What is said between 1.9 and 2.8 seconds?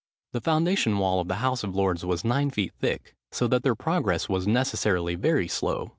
was nine feet